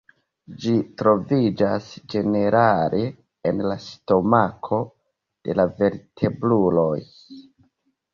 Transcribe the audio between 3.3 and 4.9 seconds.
en la stomako